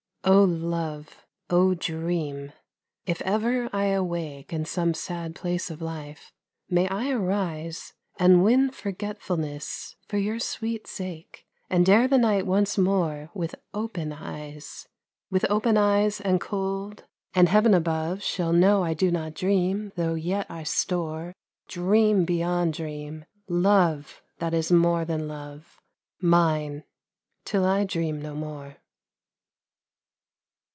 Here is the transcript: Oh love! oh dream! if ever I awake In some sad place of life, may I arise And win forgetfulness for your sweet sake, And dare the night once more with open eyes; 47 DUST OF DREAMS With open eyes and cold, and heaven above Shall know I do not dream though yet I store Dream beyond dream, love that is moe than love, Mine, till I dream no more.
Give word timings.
Oh 0.23 0.43
love! 0.43 1.25
oh 1.49 1.73
dream! 1.73 2.51
if 3.07 3.23
ever 3.23 3.67
I 3.73 3.85
awake 3.85 4.53
In 4.53 4.65
some 4.65 4.93
sad 4.93 5.33
place 5.33 5.71
of 5.71 5.81
life, 5.81 6.31
may 6.69 6.87
I 6.89 7.09
arise 7.09 7.93
And 8.19 8.43
win 8.43 8.69
forgetfulness 8.69 9.95
for 10.07 10.19
your 10.19 10.39
sweet 10.39 10.85
sake, 10.85 11.47
And 11.71 11.83
dare 11.83 12.07
the 12.07 12.19
night 12.19 12.45
once 12.45 12.77
more 12.77 13.31
with 13.33 13.55
open 13.73 14.13
eyes; 14.13 14.87
47 15.31 15.31
DUST 15.31 15.31
OF 15.31 15.31
DREAMS 15.31 15.31
With 15.31 15.51
open 15.51 15.77
eyes 15.77 16.21
and 16.21 16.39
cold, 16.39 17.03
and 17.33 17.49
heaven 17.49 17.73
above 17.73 18.21
Shall 18.21 18.53
know 18.53 18.83
I 18.83 18.93
do 18.93 19.09
not 19.09 19.33
dream 19.33 19.91
though 19.95 20.13
yet 20.13 20.45
I 20.51 20.61
store 20.61 21.33
Dream 21.67 22.25
beyond 22.25 22.73
dream, 22.73 23.25
love 23.47 24.21
that 24.37 24.53
is 24.53 24.71
moe 24.71 25.03
than 25.03 25.27
love, 25.27 25.79
Mine, 26.21 26.83
till 27.43 27.65
I 27.65 27.85
dream 27.85 28.21
no 28.21 28.35
more. 28.35 28.77